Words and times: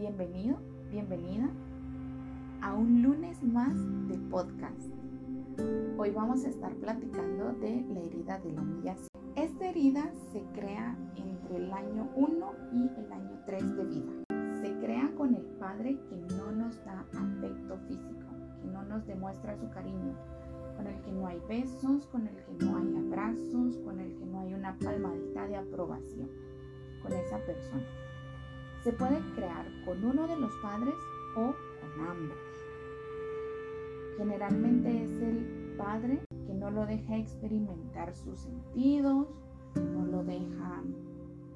Bienvenido, 0.00 0.56
bienvenida 0.90 1.50
a 2.62 2.72
un 2.72 3.02
lunes 3.02 3.42
más 3.42 3.76
de 4.08 4.16
podcast. 4.30 4.88
Hoy 5.98 6.10
vamos 6.12 6.42
a 6.46 6.48
estar 6.48 6.74
platicando 6.76 7.52
de 7.60 7.84
la 7.92 8.00
herida 8.00 8.38
de 8.38 8.50
la 8.52 8.62
humillación. 8.62 9.08
Esta 9.36 9.68
herida 9.68 10.10
se 10.32 10.40
crea 10.54 10.96
entre 11.16 11.58
el 11.58 11.70
año 11.70 12.08
1 12.16 12.52
y 12.72 12.88
el 12.98 13.12
año 13.12 13.42
3 13.44 13.76
de 13.76 13.84
vida. 13.84 14.12
Se 14.62 14.72
crea 14.78 15.12
con 15.18 15.34
el 15.34 15.44
padre 15.58 15.98
que 16.08 16.16
no 16.34 16.50
nos 16.50 16.82
da 16.86 17.04
afecto 17.12 17.76
físico, 17.86 18.26
que 18.62 18.68
no 18.68 18.82
nos 18.84 19.06
demuestra 19.06 19.54
su 19.58 19.68
cariño, 19.68 20.14
con 20.78 20.86
el 20.86 20.98
que 21.02 21.12
no 21.12 21.26
hay 21.26 21.42
besos, 21.46 22.06
con 22.06 22.26
el 22.26 22.36
que 22.36 22.64
no 22.64 22.78
hay 22.78 22.96
abrazos, 22.96 23.76
con 23.84 24.00
el 24.00 24.16
que 24.16 24.24
no 24.24 24.40
hay 24.40 24.54
una 24.54 24.78
palmadita 24.78 25.46
de 25.46 25.56
aprobación 25.56 26.30
con 27.02 27.12
esa 27.12 27.36
persona. 27.44 28.09
Se 28.82 28.92
puede 28.92 29.20
crear 29.34 29.66
con 29.84 30.04
uno 30.04 30.26
de 30.26 30.36
los 30.36 30.52
padres 30.62 30.94
o 31.36 31.54
con 31.80 32.06
ambos. 32.06 32.38
Generalmente 34.16 35.04
es 35.04 35.22
el 35.22 35.74
padre 35.76 36.24
que 36.46 36.54
no 36.54 36.70
lo 36.70 36.86
deja 36.86 37.16
experimentar 37.16 38.14
sus 38.14 38.40
sentidos, 38.40 39.28
no 39.74 40.06
lo 40.06 40.24
deja 40.24 40.82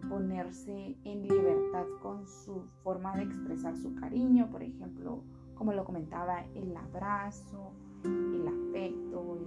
ponerse 0.08 0.96
en 1.04 1.22
libertad 1.22 1.86
con 2.02 2.26
su 2.26 2.62
forma 2.82 3.16
de 3.16 3.22
expresar 3.22 3.76
su 3.76 3.94
cariño, 3.94 4.50
por 4.50 4.62
ejemplo, 4.62 5.22
como 5.54 5.72
lo 5.72 5.84
comentaba, 5.84 6.44
el 6.54 6.76
abrazo, 6.76 7.72
el 8.04 8.46
afecto, 8.46 9.38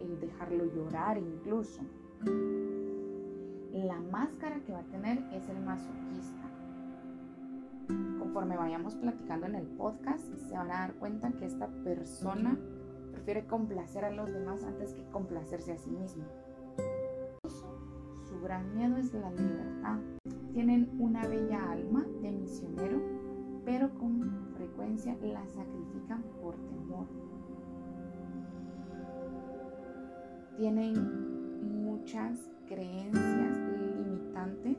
el, 0.00 0.20
dejarlo 0.20 0.64
llorar 0.66 1.18
incluso. 1.18 1.82
La 3.72 4.00
máscara 4.00 4.60
que 4.64 4.72
va 4.72 4.80
a 4.80 4.84
tener 4.84 5.18
es 5.32 5.48
el 5.48 5.60
masoquista. 5.60 6.41
Conforme 8.32 8.56
vayamos 8.56 8.94
platicando 8.94 9.44
en 9.44 9.56
el 9.56 9.66
podcast, 9.66 10.24
se 10.38 10.56
van 10.56 10.70
a 10.70 10.78
dar 10.78 10.94
cuenta 10.94 11.32
que 11.32 11.44
esta 11.44 11.68
persona 11.84 12.58
prefiere 13.10 13.46
complacer 13.46 14.06
a 14.06 14.10
los 14.10 14.32
demás 14.32 14.64
antes 14.64 14.94
que 14.94 15.04
complacerse 15.10 15.72
a 15.72 15.76
sí 15.76 15.90
mismo. 15.90 16.24
Su 18.26 18.40
gran 18.40 18.74
miedo 18.74 18.96
es 18.96 19.12
la 19.12 19.30
libertad. 19.32 19.98
Tienen 20.54 20.96
una 20.98 21.26
bella 21.26 21.72
alma 21.72 22.06
de 22.22 22.32
misionero, 22.32 23.02
pero 23.66 23.92
con 23.98 24.48
frecuencia 24.56 25.14
la 25.20 25.46
sacrifican 25.48 26.22
por 26.40 26.56
temor 26.56 27.06
tienen 30.56 31.84
muchas 31.84 32.50
creencias 32.66 33.58
limitantes, 33.98 34.78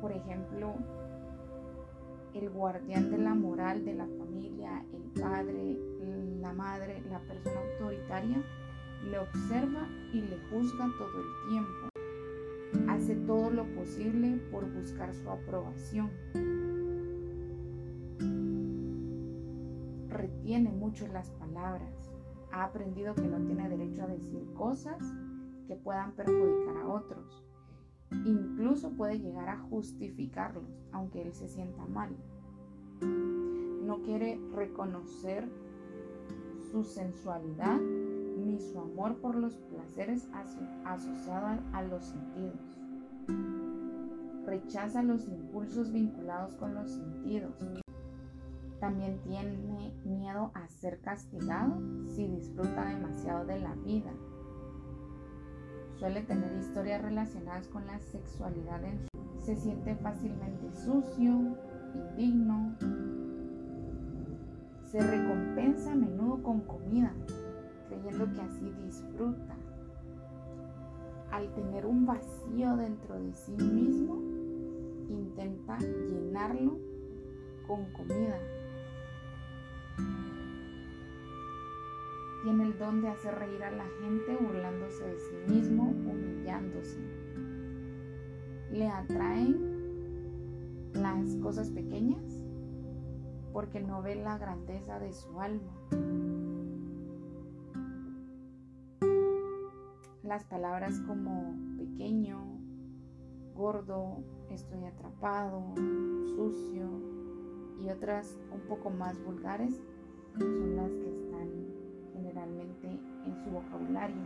por 0.00 0.12
ejemplo 0.12 0.74
el 2.34 2.48
guardián 2.50 3.10
de 3.10 3.18
la 3.18 3.34
moral 3.34 3.84
de 3.84 3.94
la 3.94 4.06
familia, 4.06 4.84
el 4.92 5.20
padre, 5.20 5.78
la 6.40 6.52
madre, 6.52 7.02
la 7.10 7.20
persona 7.20 7.60
autoritaria, 7.72 8.42
le 9.10 9.18
observa 9.18 9.86
y 10.12 10.22
le 10.22 10.38
juzga 10.48 10.86
todo 10.96 11.20
el 11.20 11.50
tiempo. 11.50 12.90
Hace 12.90 13.16
todo 13.26 13.50
lo 13.50 13.66
posible 13.74 14.38
por 14.50 14.64
buscar 14.72 15.14
su 15.14 15.28
aprobación. 15.28 16.10
Retiene 20.08 20.70
mucho 20.70 21.06
las 21.08 21.30
palabras 21.32 22.12
ha 22.52 22.64
aprendido 22.64 23.14
que 23.14 23.22
no 23.22 23.38
tiene 23.46 23.68
derecho 23.68 24.02
a 24.02 24.06
decir 24.06 24.46
cosas 24.54 24.98
que 25.66 25.74
puedan 25.76 26.12
perjudicar 26.12 26.76
a 26.76 26.86
otros. 26.86 27.42
Incluso 28.24 28.90
puede 28.92 29.18
llegar 29.18 29.48
a 29.48 29.58
justificarlos, 29.58 30.64
aunque 30.92 31.22
él 31.22 31.32
se 31.34 31.48
sienta 31.48 31.84
mal. 31.86 32.16
No 33.00 34.02
quiere 34.02 34.40
reconocer 34.54 35.48
su 36.70 36.84
sensualidad 36.84 37.80
ni 37.80 38.58
su 38.58 38.78
amor 38.78 39.16
por 39.16 39.34
los 39.34 39.54
placeres 39.56 40.28
asociados 40.84 41.60
a 41.72 41.82
los 41.82 42.04
sentidos. 42.04 42.78
Rechaza 44.46 45.02
los 45.02 45.28
impulsos 45.28 45.92
vinculados 45.92 46.54
con 46.56 46.74
los 46.74 46.90
sentidos 46.90 47.54
también 48.82 49.16
tiene 49.20 49.94
miedo 50.04 50.50
a 50.54 50.66
ser 50.66 51.00
castigado 51.02 51.80
si 52.08 52.26
disfruta 52.26 52.84
demasiado 52.84 53.46
de 53.46 53.60
la 53.60 53.76
vida. 53.76 54.10
Suele 56.02 56.22
tener 56.22 56.52
historias 56.56 57.00
relacionadas 57.00 57.68
con 57.68 57.86
la 57.86 57.96
sexualidad. 58.00 58.80
Se 59.38 59.54
siente 59.54 59.94
fácilmente 59.94 60.68
sucio, 60.74 61.56
indigno. 61.94 62.74
Se 64.90 64.98
recompensa 64.98 65.92
a 65.92 65.94
menudo 65.94 66.42
con 66.42 66.62
comida, 66.62 67.14
creyendo 67.88 68.32
que 68.32 68.40
así 68.40 68.68
disfruta. 68.84 69.54
Al 71.30 71.54
tener 71.54 71.86
un 71.86 72.04
vacío 72.04 72.76
dentro 72.76 73.20
de 73.20 73.32
sí 73.32 73.52
mismo, 73.52 74.16
intenta 75.08 75.78
llenarlo 75.78 76.78
con 77.68 77.84
comida 77.92 78.40
Tiene 82.42 82.64
el 82.64 82.78
don 82.78 83.02
de 83.02 83.08
hacer 83.08 83.34
reír 83.36 83.62
a 83.62 83.70
la 83.70 83.86
gente 84.00 84.36
burlándose 84.36 85.04
de 85.04 85.18
sí 85.20 85.52
mismo, 85.52 85.84
humillándose. 85.84 86.98
Le 88.72 88.88
atraen 88.88 89.72
las 90.94 91.36
cosas 91.36 91.70
pequeñas 91.70 92.42
porque 93.52 93.80
no 93.80 94.02
ve 94.02 94.16
la 94.16 94.38
grandeza 94.38 94.98
de 94.98 95.12
su 95.12 95.40
alma. 95.40 95.72
Las 100.22 100.44
palabras 100.44 100.98
como 101.06 101.54
pequeño, 101.76 102.40
gordo, 103.54 104.24
estoy 104.50 104.84
atrapado, 104.84 105.74
sucio 106.26 106.88
y 107.80 107.90
otras 107.90 108.38
un 108.52 108.60
poco 108.62 108.90
más 108.90 109.22
vulgares 109.24 109.80
son 110.38 110.76
las 110.76 110.90
que 110.90 111.11
su 113.42 113.50
vocabulario. 113.50 114.22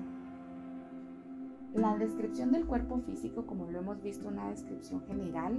La 1.75 1.97
descripción 1.97 2.53
del 2.53 2.67
cuerpo 2.67 3.01
físico, 3.01 3.47
como 3.47 3.71
lo 3.71 3.81
hemos 3.81 4.03
visto, 4.03 4.29
una 4.29 4.49
descripción 4.51 5.03
general 5.07 5.57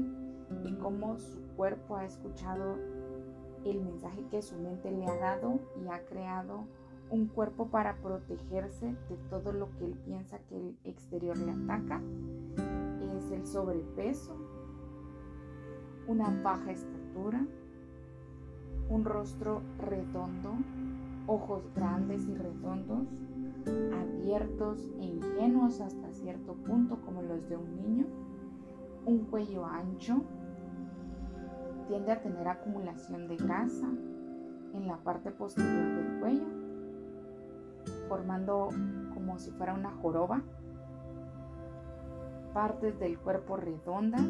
de 0.63 0.77
cómo 0.79 1.17
su 1.19 1.41
cuerpo 1.55 1.97
ha 1.97 2.05
escuchado 2.05 2.77
el 3.65 3.81
mensaje 3.81 4.25
que 4.31 4.41
su 4.41 4.57
mente 4.57 4.91
le 4.91 5.05
ha 5.05 5.15
dado 5.17 5.59
y 5.83 5.87
ha 5.89 6.05
creado 6.05 6.65
un 7.09 7.27
cuerpo 7.27 7.67
para 7.67 7.97
protegerse 7.97 8.95
de 9.09 9.17
todo 9.29 9.51
lo 9.53 9.71
que 9.77 9.85
él 9.85 9.97
piensa 10.05 10.39
que 10.49 10.57
el 10.57 10.77
exterior 10.83 11.37
le 11.37 11.51
ataca. 11.51 12.01
Es 13.01 13.31
el 13.31 13.45
sobrepeso, 13.45 14.35
una 16.07 16.29
baja 16.43 16.71
estatura, 16.71 17.45
un 18.89 19.05
rostro 19.05 19.61
redondo, 19.77 20.53
ojos 21.27 21.69
grandes 21.75 22.27
y 22.27 22.35
redondos, 22.35 23.07
abiertos 23.67 24.89
e 24.99 25.05
ingenuos 25.05 25.81
hasta 25.81 26.11
cierto 26.11 26.53
punto 26.53 26.99
como 27.01 27.21
los 27.21 27.47
de 27.49 27.57
un 27.57 27.75
niño, 27.75 28.05
un 29.05 29.25
cuello 29.25 29.65
ancho, 29.65 30.21
tiende 31.87 32.11
a 32.11 32.21
tener 32.21 32.47
acumulación 32.47 33.27
de 33.27 33.37
grasa 33.37 33.87
en 34.73 34.87
la 34.87 34.97
parte 34.97 35.31
posterior 35.31 35.95
del 35.95 36.19
cuello, 36.19 36.47
formando 38.09 38.69
como 39.13 39.39
si 39.39 39.51
fuera 39.51 39.73
una 39.73 39.91
joroba, 39.91 40.41
partes 42.53 42.99
del 42.99 43.17
cuerpo 43.19 43.55
redondas, 43.55 44.27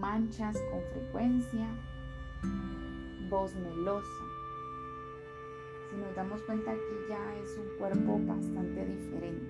manchas 0.00 0.56
con 0.70 0.80
frecuencia, 0.92 1.66
voz 3.30 3.54
melosa. 3.56 4.33
Si 5.94 6.00
nos 6.00 6.16
damos 6.16 6.42
cuenta 6.42 6.72
que 6.72 7.08
ya 7.08 7.36
es 7.36 7.56
un 7.56 7.78
cuerpo 7.78 8.18
bastante 8.26 8.84
diferente. 8.84 9.46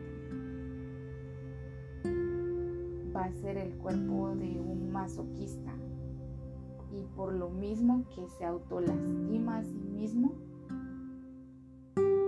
Va 3.17 3.25
a 3.25 3.33
ser 3.33 3.57
el 3.57 3.75
cuerpo 3.79 4.35
de 4.37 4.61
un 4.61 4.93
masoquista. 4.93 5.73
Y 6.93 7.03
por 7.17 7.33
lo 7.33 7.49
mismo 7.49 8.05
que 8.15 8.29
se 8.29 8.45
autolastima 8.45 9.59
a 9.59 9.65
sí 9.65 9.79
mismo 9.79 10.35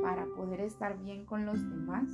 para 0.03 0.25
poder 0.35 0.61
estar 0.61 0.99
bien 0.99 1.27
con 1.27 1.45
los 1.45 1.61
demás, 1.69 2.09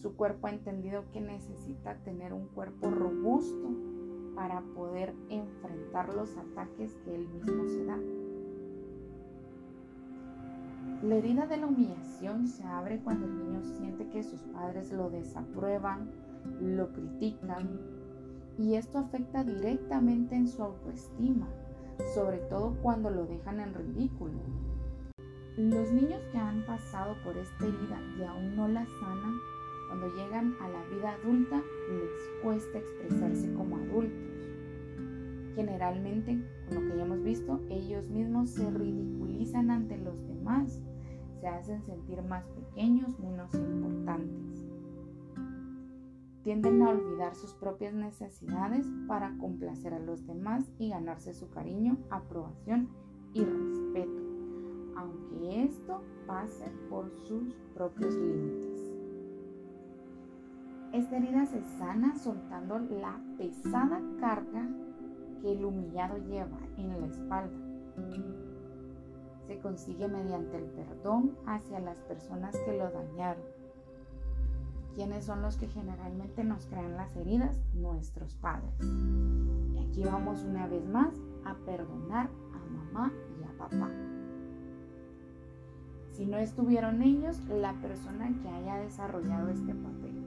su 0.00 0.16
cuerpo 0.16 0.46
ha 0.46 0.50
entendido 0.52 1.04
que 1.12 1.20
necesita 1.20 1.98
tener 2.02 2.32
un 2.32 2.46
cuerpo 2.48 2.88
robusto 2.90 3.68
para 4.34 4.62
poder 4.74 5.14
enfrentar 5.28 6.14
los 6.14 6.34
ataques 6.34 6.94
que 7.04 7.14
él 7.14 7.28
mismo 7.28 7.68
se 7.68 7.84
da. 7.84 7.98
La 11.06 11.14
herida 11.14 11.46
de 11.46 11.56
la 11.56 11.68
humillación 11.68 12.48
se 12.48 12.64
abre 12.64 12.98
cuando 12.98 13.26
el 13.26 13.38
niño 13.38 13.62
siente 13.62 14.08
que 14.08 14.24
sus 14.24 14.40
padres 14.42 14.90
lo 14.90 15.08
desaprueban, 15.08 16.10
lo 16.60 16.92
critican 16.92 17.78
y 18.58 18.74
esto 18.74 18.98
afecta 18.98 19.44
directamente 19.44 20.34
en 20.34 20.48
su 20.48 20.64
autoestima, 20.64 21.46
sobre 22.12 22.38
todo 22.38 22.74
cuando 22.82 23.10
lo 23.10 23.24
dejan 23.24 23.60
en 23.60 23.74
ridículo. 23.74 24.40
Los 25.56 25.92
niños 25.92 26.20
que 26.32 26.38
han 26.38 26.66
pasado 26.66 27.14
por 27.22 27.36
esta 27.36 27.64
herida 27.64 28.00
y 28.18 28.24
aún 28.24 28.56
no 28.56 28.66
la 28.66 28.84
sanan, 28.84 29.36
cuando 29.86 30.08
llegan 30.16 30.56
a 30.60 30.68
la 30.68 30.82
vida 30.88 31.14
adulta 31.22 31.62
les 31.88 32.42
cuesta 32.42 32.78
expresarse 32.78 33.54
como 33.54 33.76
adultos. 33.76 34.26
Generalmente, 35.54 36.36
con 36.66 36.74
lo 36.74 36.90
que 36.90 36.98
ya 36.98 37.04
hemos 37.04 37.22
visto, 37.22 37.60
ellos 37.70 38.08
mismos 38.08 38.50
se 38.50 38.68
ridiculizan 38.68 39.70
ante 39.70 39.96
los 39.98 40.26
demás, 40.26 40.80
hacen 41.48 41.82
sentir 41.84 42.22
más 42.22 42.44
pequeños, 42.48 43.18
menos 43.18 43.52
importantes. 43.54 44.64
Tienden 46.42 46.82
a 46.82 46.90
olvidar 46.90 47.34
sus 47.34 47.54
propias 47.54 47.92
necesidades 47.92 48.86
para 49.08 49.36
complacer 49.38 49.94
a 49.94 49.98
los 49.98 50.26
demás 50.26 50.64
y 50.78 50.90
ganarse 50.90 51.34
su 51.34 51.50
cariño, 51.50 51.98
aprobación 52.10 52.88
y 53.32 53.44
respeto, 53.44 54.22
aunque 54.96 55.64
esto 55.64 56.02
pase 56.26 56.70
por 56.88 57.10
sus 57.10 57.52
propios 57.74 58.14
límites. 58.14 58.92
Esta 60.92 61.16
herida 61.16 61.44
se 61.46 61.60
sana 61.78 62.14
soltando 62.16 62.78
la 62.78 63.20
pesada 63.36 64.00
carga 64.20 64.68
que 65.42 65.52
el 65.52 65.64
humillado 65.64 66.16
lleva 66.18 66.58
en 66.76 67.00
la 67.00 67.06
espalda. 67.06 68.45
Se 69.46 69.58
consigue 69.58 70.08
mediante 70.08 70.56
el 70.56 70.64
perdón 70.64 71.36
hacia 71.46 71.80
las 71.80 71.98
personas 72.00 72.56
que 72.64 72.76
lo 72.76 72.90
dañaron 72.90 73.56
¿Quiénes 74.96 75.26
son 75.26 75.42
los 75.42 75.58
que 75.58 75.68
generalmente 75.68 76.42
nos 76.42 76.64
crean 76.64 76.96
las 76.96 77.14
heridas? 77.16 77.54
Nuestros 77.74 78.34
padres. 78.36 78.72
Y 78.80 79.78
aquí 79.78 80.02
vamos 80.02 80.42
una 80.42 80.66
vez 80.68 80.88
más 80.88 81.14
a 81.44 81.54
perdonar 81.66 82.30
a 82.54 82.70
mamá 82.70 83.12
y 83.38 83.44
a 83.44 83.58
papá. 83.58 83.90
Si 86.12 86.24
no 86.24 86.38
estuvieron 86.38 87.02
ellos, 87.02 87.38
la 87.46 87.74
persona 87.74 88.32
que 88.42 88.48
haya 88.48 88.76
desarrollado 88.76 89.50
este 89.50 89.74
papel. 89.74 90.24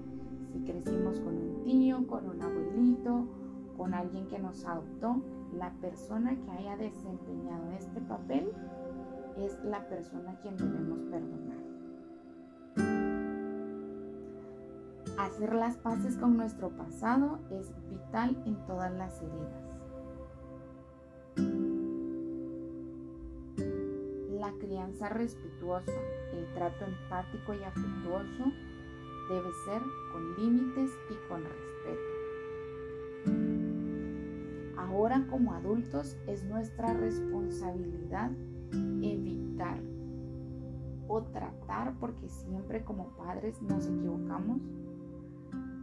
Si 0.54 0.60
crecimos 0.60 1.20
con 1.20 1.36
un 1.36 1.64
tío, 1.64 2.06
con 2.06 2.30
un 2.30 2.40
abuelito, 2.40 3.26
con 3.76 3.96
alguien 3.96 4.28
que 4.28 4.38
nos 4.38 4.64
adoptó, 4.66 5.20
la 5.52 5.72
persona 5.82 6.36
que 6.36 6.52
haya 6.52 6.78
desempeñado 6.78 7.72
este 7.72 8.02
papel 8.02 8.52
es 9.46 9.58
la 9.64 9.88
persona 9.88 10.32
a 10.32 10.40
quien 10.42 10.58
debemos 10.58 11.00
perdonar. 11.10 11.60
Hacer 15.18 15.54
las 15.54 15.78
paces 15.78 16.18
con 16.18 16.38
nuestro 16.38 16.70
pasado 16.70 17.40
es 17.52 17.72
vital 17.90 18.42
en 18.46 18.56
todas 18.66 18.92
las 18.94 19.22
heridas. 19.22 19.80
La 24.40 24.52
crianza 24.60 25.10
respetuosa, 25.10 25.92
el 26.34 26.54
trato 26.54 26.86
empático 26.86 27.54
y 27.54 27.64
afectuoso 27.64 28.52
debe 29.30 29.50
ser 29.66 29.82
con 30.12 30.36
límites 30.38 30.92
y 31.10 31.16
con 31.28 31.44
respeto. 31.44 32.20
Ahora 34.78 35.26
como 35.30 35.54
adultos 35.54 36.18
es 36.28 36.44
nuestra 36.46 36.94
responsabilidad 36.94 38.32
evitar 38.72 39.82
o 41.08 41.24
tratar, 41.24 41.98
porque 42.00 42.30
siempre 42.30 42.84
como 42.84 43.16
padres 43.18 43.62
nos 43.62 43.88
equivocamos, 43.88 44.62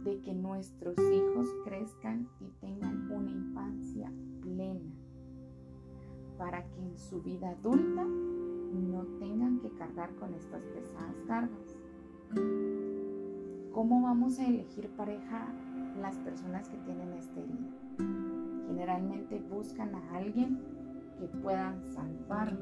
de 0.03 0.21
que 0.21 0.33
nuestros 0.33 0.97
hijos 0.97 1.47
crezcan 1.65 2.29
y 2.39 2.49
tengan 2.61 3.11
una 3.11 3.29
infancia 3.29 4.11
plena, 4.41 4.89
para 6.37 6.65
que 6.69 6.79
en 6.79 6.97
su 6.97 7.21
vida 7.21 7.49
adulta 7.49 8.05
no 8.05 9.03
tengan 9.19 9.59
que 9.59 9.69
cargar 9.71 10.15
con 10.15 10.33
estas 10.33 10.63
pesadas 10.63 11.15
cargas. 11.27 11.77
¿Cómo 13.73 14.01
vamos 14.01 14.39
a 14.39 14.47
elegir 14.47 14.89
pareja 14.95 15.47
las 15.99 16.17
personas 16.19 16.69
que 16.69 16.77
tienen 16.77 17.13
esta 17.13 17.39
herida? 17.39 17.77
Generalmente 18.67 19.39
buscan 19.49 19.93
a 19.93 20.15
alguien 20.15 20.76
que 21.19 21.27
puedan 21.27 21.83
salvar 21.93 22.57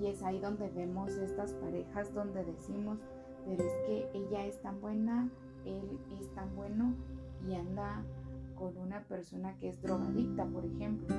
y 0.00 0.06
es 0.06 0.22
ahí 0.22 0.38
donde 0.38 0.68
vemos 0.70 1.10
estas 1.12 1.52
parejas 1.54 2.14
donde 2.14 2.44
decimos, 2.44 2.98
pero 3.44 3.64
es 3.64 3.72
que 3.86 4.08
ella 4.14 4.46
es 4.46 4.60
tan 4.62 4.80
buena, 4.80 5.28
él 5.64 5.98
es 6.20 6.32
tan 6.34 6.54
bueno 6.54 6.94
y 7.48 7.54
anda 7.54 8.02
con 8.54 8.76
una 8.76 9.00
persona 9.04 9.56
que 9.58 9.68
es 9.68 9.80
drogadicta, 9.82 10.44
por 10.46 10.64
ejemplo. 10.64 11.14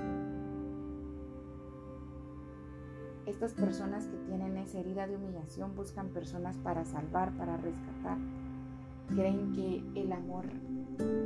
Estas 3.26 3.54
personas 3.54 4.08
que 4.08 4.18
tienen 4.18 4.58
esa 4.58 4.80
herida 4.80 5.08
de 5.08 5.16
humillación 5.16 5.76
buscan 5.76 6.10
personas 6.10 6.58
para 6.58 6.84
salvar, 6.86 7.32
para 7.38 7.58
rescatar. 7.58 8.18
Creen 9.10 9.54
que 9.54 9.84
el 9.96 10.12
amor 10.12 10.46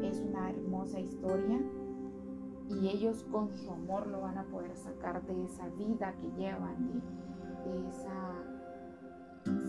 es 0.04 0.20
una 0.20 0.50
hermosa 0.50 1.00
historia 1.00 1.60
y 2.70 2.88
ellos 2.90 3.24
con 3.32 3.52
su 3.52 3.72
amor 3.72 4.08
lo 4.08 4.22
van 4.22 4.38
a 4.38 4.44
poder 4.44 4.76
sacar 4.76 5.26
de 5.26 5.46
esa 5.46 5.68
vida 5.70 6.14
que 6.20 6.32
llevan, 6.32 7.02
de, 7.66 7.88
esa 7.88 8.34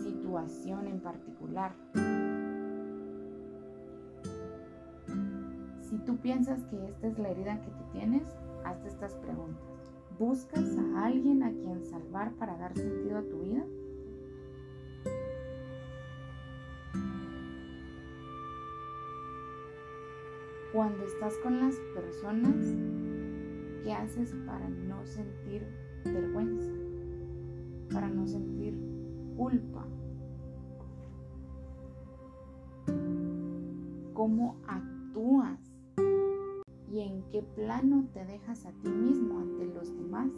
situación 0.02 0.86
en 0.86 1.00
particular. 1.00 1.74
Si 5.80 5.98
tú 5.98 6.16
piensas 6.16 6.64
que 6.66 6.88
esta 6.88 7.06
es 7.06 7.18
la 7.18 7.28
herida 7.30 7.60
que 7.60 7.70
tú 7.70 7.84
tienes, 7.92 8.22
hazte 8.64 8.88
estas 8.88 9.14
preguntas. 9.16 9.62
¿Buscas 10.18 10.76
a 10.78 11.06
alguien 11.06 11.42
a 11.42 11.50
quien 11.50 11.84
salvar 11.84 12.32
para 12.34 12.56
dar 12.56 12.74
sentido 12.74 13.18
a 13.18 13.22
tu 13.22 13.38
vida? 13.40 13.64
Cuando 20.74 21.04
estás 21.04 21.38
con 21.38 21.60
las 21.60 21.76
personas, 21.94 22.74
¿qué 23.84 23.92
haces 23.92 24.34
para 24.44 24.68
no 24.68 25.06
sentir 25.06 25.64
vergüenza? 26.04 26.72
Para 27.92 28.08
no 28.08 28.26
sentir 28.26 28.76
culpa. 29.36 29.86
¿Cómo 34.14 34.56
actúas 34.66 35.60
y 36.90 37.02
en 37.02 37.22
qué 37.30 37.42
plano 37.54 38.08
te 38.12 38.24
dejas 38.26 38.66
a 38.66 38.72
ti 38.72 38.88
mismo 38.88 39.38
ante 39.38 39.66
los 39.66 39.96
demás. 39.96 40.32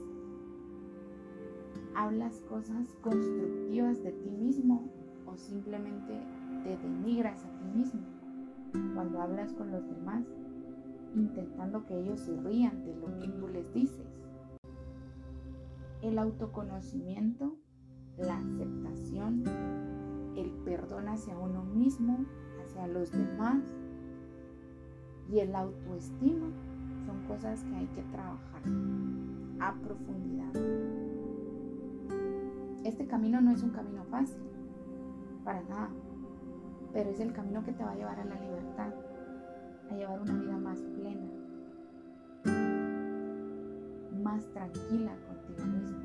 ¿Hablas 1.95 2.43
cosas 2.51 2.95
constructivas 3.01 4.03
de 4.03 4.13
ti 4.13 4.29
mismo 4.29 4.93
o 5.25 5.35
simplemente 5.39 6.21
te 6.63 6.77
denigras 6.77 7.43
a 7.43 7.59
ti 7.59 7.79
mismo 7.79 8.06
cuando 8.95 9.21
hablas 9.21 9.53
con 9.53 9.71
los 9.71 9.87
demás, 9.89 10.25
intentando 11.15 11.87
que 11.87 11.99
ellos 11.99 12.21
se 12.21 12.37
rían 12.41 12.85
de 12.85 12.95
lo 12.97 13.19
que 13.19 13.29
tú 13.29 13.49
les 13.49 13.73
dices? 13.73 14.07
El 16.03 16.19
autoconocimiento, 16.19 17.57
la 18.19 18.39
aceptación, 18.39 19.43
el 20.37 20.51
perdón 20.65 21.09
hacia 21.09 21.39
uno 21.39 21.65
mismo, 21.65 22.25
hacia 22.63 22.87
los 22.87 23.11
demás, 23.11 23.63
y 25.31 25.41
el 25.41 25.55
autoestima 25.55 26.47
son 27.07 27.23
cosas 27.27 27.65
que 27.65 27.75
hay 27.75 27.87
que 27.89 28.03
trabajar 28.03 28.63
a 29.61 29.75
profundidad. 29.75 30.53
Este 32.85 33.07
camino 33.07 33.41
no 33.41 33.51
es 33.51 33.63
un 33.63 33.71
camino 33.71 34.05
fácil, 34.05 34.43
para 35.45 35.63
nada, 35.63 35.91
pero 36.97 37.11
es 37.11 37.21
el 37.21 37.31
camino 37.35 37.63
que 37.63 37.73
te 37.73 37.85
va 37.85 37.91
a 37.93 37.95
llevar 37.95 38.19
a 38.19 38.25
la 38.25 38.41
libertad, 38.41 38.91
a 39.91 39.95
llevar 39.95 40.19
una 40.19 40.33
vida 40.33 40.57
más 40.57 40.81
plena, 40.81 41.27
más 44.23 44.47
tranquila 44.55 45.15
contigo 45.29 45.67
mismo. 45.67 45.99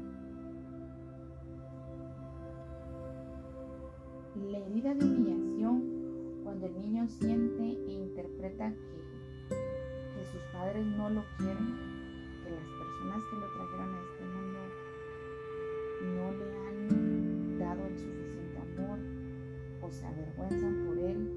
La 4.52 4.58
herida 4.58 4.94
de 4.94 5.06
humillación, 5.06 6.42
cuando 6.44 6.66
el 6.68 6.82
niño 6.82 7.08
siente 7.08 7.64
e 7.64 7.92
interpreta 7.94 8.74
que 9.48 10.26
sus 10.26 10.42
padres 10.52 10.86
no 10.86 11.10
lo 11.10 11.24
quieren, 11.38 11.74
que 12.44 12.50
las 12.50 12.68
personas 12.68 13.24
que 13.30 13.36
lo 13.38 13.48
trajeron 13.54 13.96
a 13.96 14.02
este 14.12 14.26
mundo 14.26 14.60
no 16.04 16.32
le 16.34 16.52
han 16.68 17.60
dado 17.60 17.86
el 17.86 17.98
suficiente 17.98 18.41
o 19.82 19.92
se 19.92 20.06
avergüenzan 20.06 20.86
por 20.86 20.98
él. 20.98 21.32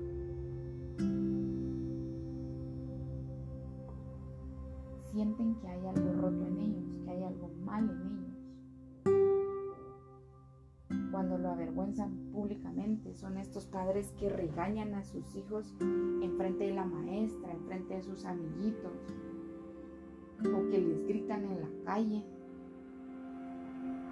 Sienten 5.12 5.54
que 5.56 5.68
hay 5.68 5.86
algo 5.86 6.12
roto 6.20 6.46
en 6.46 6.58
ellos, 6.58 6.98
que 7.04 7.10
hay 7.10 7.22
algo 7.24 7.48
mal 7.64 7.84
en 7.84 8.00
ellos. 8.02 8.24
cuando 11.14 11.38
lo 11.38 11.50
avergüenzan 11.50 12.10
públicamente. 12.32 13.14
Son 13.14 13.38
estos 13.38 13.66
padres 13.66 14.12
que 14.18 14.28
regañan 14.28 14.94
a 14.94 15.04
sus 15.04 15.36
hijos 15.36 15.72
en 15.80 16.36
frente 16.36 16.64
de 16.64 16.74
la 16.74 16.84
maestra, 16.84 17.52
en 17.52 17.64
frente 17.66 17.94
de 17.94 18.02
sus 18.02 18.24
amiguitos, 18.24 18.92
o 20.40 20.70
que 20.70 20.80
les 20.80 21.06
gritan 21.06 21.44
en 21.44 21.60
la 21.60 21.68
calle. 21.84 22.24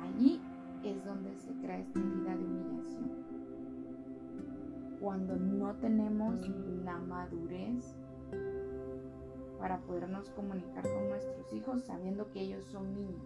Allí 0.00 0.40
es 0.84 1.04
donde 1.04 1.36
se 1.38 1.52
crea 1.54 1.80
esta 1.80 1.98
herida 1.98 2.36
de 2.36 2.44
humillación. 2.44 2.61
Cuando 5.02 5.34
no 5.34 5.74
tenemos 5.80 6.48
la 6.84 6.96
madurez 6.96 7.96
para 9.58 9.80
podernos 9.80 10.30
comunicar 10.30 10.84
con 10.84 11.08
nuestros 11.08 11.52
hijos 11.52 11.82
sabiendo 11.82 12.30
que 12.30 12.42
ellos 12.42 12.64
son 12.66 12.94
niños 12.94 13.20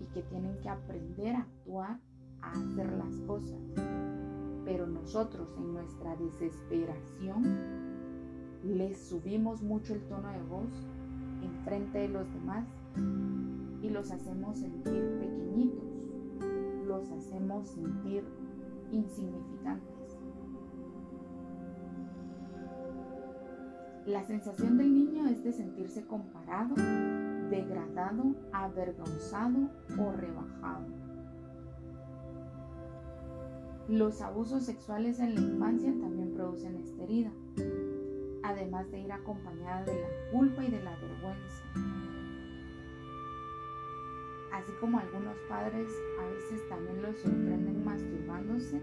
y 0.00 0.04
que 0.12 0.22
tienen 0.24 0.58
que 0.58 0.68
aprender 0.68 1.36
a 1.36 1.40
actuar 1.40 1.98
a 2.42 2.50
hacer 2.50 2.92
las 2.92 3.18
cosas. 3.20 3.58
Pero 4.66 4.86
nosotros 4.86 5.48
en 5.56 5.72
nuestra 5.72 6.14
desesperación 6.16 7.42
les 8.64 8.98
subimos 8.98 9.62
mucho 9.62 9.94
el 9.94 10.02
tono 10.08 10.28
de 10.28 10.42
voz 10.42 10.86
en 11.42 11.54
frente 11.64 12.00
de 12.00 12.08
los 12.08 12.30
demás 12.34 12.66
y 13.80 13.88
los 13.88 14.10
hacemos 14.10 14.58
sentir 14.58 15.18
pequeñitos, 15.20 15.88
los 16.86 17.10
hacemos 17.12 17.66
sentir 17.66 18.24
insignificantes. 18.92 20.03
La 24.06 24.22
sensación 24.22 24.76
del 24.76 24.92
niño 24.92 25.26
es 25.28 25.42
de 25.42 25.52
sentirse 25.52 26.04
comparado, 26.04 26.74
degradado, 27.48 28.34
avergonzado 28.52 29.70
o 29.98 30.12
rebajado. 30.12 30.84
Los 33.88 34.20
abusos 34.20 34.64
sexuales 34.64 35.20
en 35.20 35.34
la 35.34 35.40
infancia 35.40 35.90
también 36.02 36.34
producen 36.34 36.76
esta 36.76 37.02
herida, 37.02 37.30
además 38.42 38.90
de 38.90 39.00
ir 39.00 39.12
acompañada 39.12 39.84
de 39.84 39.94
la 39.94 40.08
culpa 40.32 40.62
y 40.62 40.70
de 40.70 40.82
la 40.82 40.96
vergüenza. 40.96 41.64
Así 44.52 44.72
como 44.80 44.98
algunos 44.98 45.38
padres 45.48 45.88
a 46.20 46.26
veces 46.26 46.68
también 46.68 47.00
los 47.00 47.16
sorprenden 47.16 47.82
masturbándose 47.86 48.82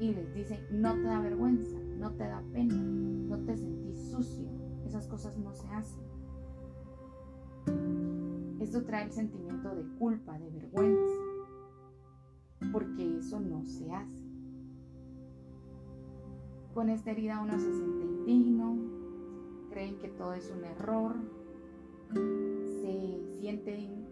y 0.00 0.12
les 0.12 0.34
dicen, 0.34 0.58
no 0.72 0.92
te 0.94 1.02
da 1.02 1.20
vergüenza, 1.20 1.78
no 1.98 2.10
te 2.14 2.24
da 2.24 2.42
pena, 2.52 2.74
no 2.74 3.38
te 3.44 3.56
sucio, 4.12 4.46
esas 4.84 5.08
cosas 5.08 5.38
no 5.38 5.54
se 5.54 5.66
hacen. 5.68 6.02
Esto 8.60 8.84
trae 8.84 9.04
el 9.04 9.12
sentimiento 9.12 9.74
de 9.74 9.84
culpa, 9.98 10.38
de 10.38 10.50
vergüenza 10.50 11.32
porque 12.70 13.18
eso 13.18 13.40
no 13.40 13.64
se 13.64 13.92
hace. 13.92 14.24
Con 16.74 16.88
esta 16.88 17.10
herida 17.10 17.40
uno 17.40 17.58
se 17.58 17.72
siente 17.72 18.04
indigno, 18.04 18.76
creen 19.70 19.98
que 19.98 20.08
todo 20.08 20.34
es 20.34 20.50
un 20.50 20.64
error, 20.64 21.16
se 22.80 23.38
sienten 23.40 24.06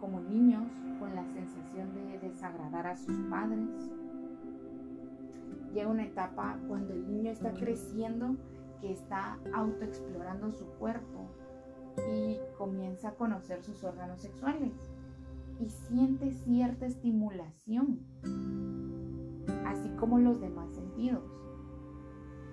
como 0.00 0.20
niños 0.20 0.68
con 0.98 1.14
la 1.14 1.24
sensación 1.26 1.94
de 1.94 2.18
desagradar 2.18 2.86
a 2.86 2.96
sus 2.96 3.16
padres. 3.30 3.68
Llega 5.72 5.88
una 5.88 6.04
etapa 6.04 6.58
cuando 6.68 6.92
el 6.92 7.06
niño 7.06 7.30
está 7.30 7.52
creciendo 7.52 8.36
que 8.82 8.92
está 8.92 9.38
autoexplorando 9.54 10.50
su 10.50 10.66
cuerpo 10.66 11.30
y 12.10 12.36
comienza 12.58 13.10
a 13.10 13.14
conocer 13.14 13.62
sus 13.62 13.84
órganos 13.84 14.20
sexuales 14.20 14.72
y 15.60 15.68
siente 15.68 16.32
cierta 16.32 16.86
estimulación, 16.86 18.00
así 19.64 19.88
como 20.00 20.18
los 20.18 20.40
demás 20.40 20.74
sentidos. 20.74 21.22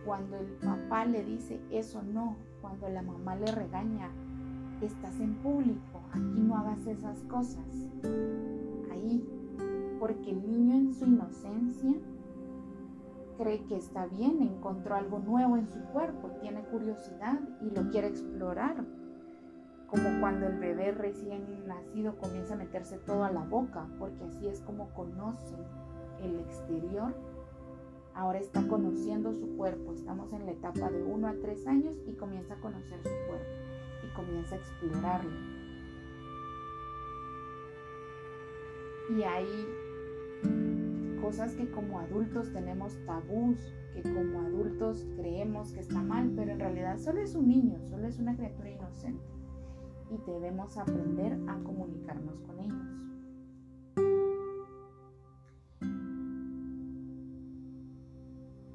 Cuando 0.06 0.38
el 0.38 0.46
papá 0.58 1.06
le 1.06 1.26
dice 1.26 1.60
eso 1.72 2.04
no, 2.04 2.38
cuando 2.62 2.88
la 2.90 3.02
mamá 3.02 3.36
le 3.36 3.52
regaña, 3.52 4.12
estás 4.82 5.20
en 5.20 5.34
público, 5.36 6.02
aquí 6.12 6.42
no 6.42 6.58
hagas 6.58 6.86
esas 6.86 7.24
cosas. 7.24 7.66
Ahí, 8.92 9.28
porque 10.00 10.30
el 10.30 10.48
niño 10.52 10.76
en 10.76 10.94
su 10.94 11.06
inocencia 11.06 11.96
cree 13.40 13.66
que 13.68 13.78
está 13.78 14.06
bien, 14.06 14.42
encontró 14.42 14.96
algo 14.96 15.20
nuevo 15.20 15.56
en 15.56 15.70
su 15.70 15.80
cuerpo, 15.94 16.30
tiene 16.42 16.62
curiosidad 16.66 17.40
y 17.62 17.70
lo 17.72 17.90
quiere 17.90 18.10
explorar 18.10 18.84
como 19.88 20.20
cuando 20.20 20.46
el 20.46 20.60
bebé 20.60 20.92
recién 20.92 21.66
nacido 21.66 22.18
comienza 22.18 22.54
a 22.54 22.58
meterse 22.58 22.98
todo 22.98 23.24
a 23.24 23.32
la 23.32 23.44
boca, 23.44 23.88
porque 23.98 24.26
así 24.26 24.48
es 24.48 24.60
como 24.62 24.94
conoce 24.94 25.56
el 26.22 26.40
exterior. 26.42 27.16
Ahora 28.14 28.40
está 28.40 28.68
conociendo 28.68 29.34
su 29.34 29.56
cuerpo, 29.56 29.94
estamos 29.94 30.34
en 30.34 30.46
la 30.46 30.52
etapa 30.52 30.92
de 30.92 31.02
1 31.02 31.28
a 31.28 31.34
3 31.42 31.68
años 31.68 31.96
y 32.06 32.14
comienza 32.14 32.56
a 32.56 32.60
conocer 32.60 33.02
su 33.02 33.10
cuerpo 33.28 33.46
y 34.04 34.14
comienza 34.16 34.56
a 34.56 34.58
explorarlo. 34.58 35.32
Y 39.10 39.24
hay 39.24 39.66
cosas 41.30 41.54
que 41.54 41.70
como 41.70 42.00
adultos 42.00 42.52
tenemos 42.54 42.98
tabús, 43.06 43.60
que 43.94 44.02
como 44.02 44.40
adultos 44.40 45.06
creemos 45.16 45.72
que 45.72 45.82
está 45.82 46.02
mal, 46.02 46.34
pero 46.36 46.54
en 46.54 46.60
realidad 46.60 46.98
solo 46.98 47.22
es 47.22 47.36
un 47.36 47.48
niño, 47.48 47.80
solo 47.86 48.08
es 48.08 48.18
una 48.18 48.36
criatura 48.36 48.72
inocente 48.72 49.24
y 50.10 50.18
debemos 50.26 50.76
aprender 50.76 51.40
a 51.48 51.60
comunicarnos 51.60 52.42
con 52.42 52.60
ellos. 52.60 52.88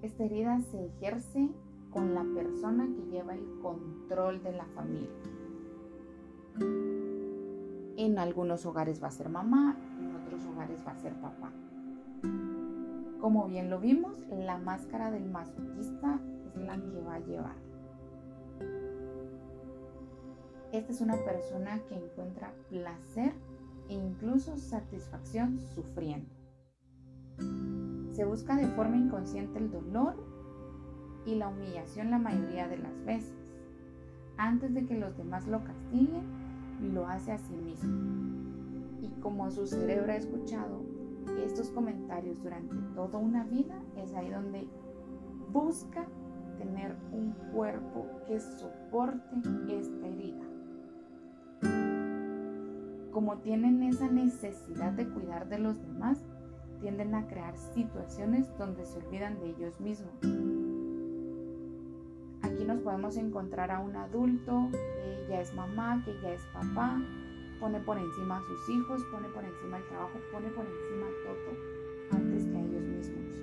Esta 0.02 0.22
herida 0.22 0.60
se 0.60 0.86
ejerce 0.86 1.50
con 1.90 2.14
la 2.14 2.22
persona 2.22 2.86
que 2.86 3.02
lleva 3.10 3.34
el 3.34 3.44
control 3.62 4.44
de 4.44 4.52
la 4.52 4.66
familia. 4.66 5.10
En 7.96 8.16
algunos 8.20 8.64
hogares 8.64 9.02
va 9.02 9.08
a 9.08 9.10
ser 9.10 9.28
mamá, 9.28 9.76
en 9.98 10.14
otros 10.14 10.46
hogares 10.46 10.80
va 10.86 10.92
a 10.92 11.00
ser 11.00 11.14
papá. 11.14 11.52
Como 13.24 13.48
bien 13.48 13.70
lo 13.70 13.80
vimos, 13.80 14.18
la 14.30 14.58
máscara 14.58 15.10
del 15.10 15.24
masoquista 15.24 16.20
es 16.44 16.56
la 16.56 16.76
que 16.76 17.00
va 17.00 17.14
a 17.14 17.20
llevar. 17.20 17.56
Esta 20.72 20.92
es 20.92 21.00
una 21.00 21.16
persona 21.24 21.80
que 21.88 21.94
encuentra 21.94 22.52
placer 22.68 23.32
e 23.88 23.94
incluso 23.94 24.58
satisfacción 24.58 25.58
sufriendo. 25.74 26.28
Se 28.10 28.26
busca 28.26 28.56
de 28.56 28.66
forma 28.66 28.98
inconsciente 28.98 29.58
el 29.58 29.70
dolor 29.70 30.16
y 31.24 31.36
la 31.36 31.48
humillación 31.48 32.10
la 32.10 32.18
mayoría 32.18 32.68
de 32.68 32.76
las 32.76 33.04
veces. 33.06 33.56
Antes 34.36 34.74
de 34.74 34.84
que 34.84 34.98
los 34.98 35.16
demás 35.16 35.46
lo 35.46 35.64
castiguen, 35.64 36.26
lo 36.92 37.08
hace 37.08 37.32
a 37.32 37.38
sí 37.38 37.56
mismo. 37.56 39.00
Y 39.00 39.08
como 39.22 39.50
su 39.50 39.66
cerebro 39.66 40.12
ha 40.12 40.16
escuchado 40.16 40.93
estos 41.44 41.70
comentarios 41.70 42.42
durante 42.42 42.76
toda 42.94 43.18
una 43.18 43.44
vida, 43.44 43.80
es 43.96 44.14
ahí 44.14 44.30
donde 44.30 44.68
busca 45.52 46.06
tener 46.58 46.96
un 47.12 47.32
cuerpo 47.52 48.06
que 48.26 48.40
soporte 48.40 49.36
esta 49.68 50.06
herida 50.06 50.44
como 53.14 53.38
tienen 53.38 53.82
esa 53.84 54.08
necesidad 54.08 54.92
de 54.92 55.08
cuidar 55.08 55.48
de 55.48 55.60
los 55.60 55.80
demás, 55.80 56.18
tienden 56.80 57.14
a 57.14 57.28
crear 57.28 57.56
situaciones 57.56 58.46
donde 58.58 58.84
se 58.84 58.98
olvidan 58.98 59.38
de 59.38 59.50
ellos 59.50 59.80
mismos. 59.80 60.12
Aquí 62.42 62.64
nos 62.64 62.80
podemos 62.80 63.16
encontrar 63.16 63.70
a 63.70 63.78
un 63.78 63.94
adulto 63.94 64.68
que 64.72 65.26
ya 65.30 65.40
es 65.40 65.54
mamá, 65.54 66.02
que 66.04 66.12
ya 66.22 66.32
es 66.32 66.42
papá, 66.52 67.00
pone 67.60 67.80
por 67.80 67.98
encima 67.98 68.38
a 68.38 68.42
sus 68.42 68.68
hijos, 68.68 69.02
pone 69.10 69.28
por 69.28 69.44
encima 69.44 69.78
el 69.78 69.84
trabajo, 69.88 70.18
pone 70.32 70.48
por 70.50 70.64
encima 70.64 71.06
todo 71.24 71.56
antes 72.12 72.46
que 72.46 72.56
a 72.56 72.60
ellos 72.60 72.82
mismos. 72.82 73.42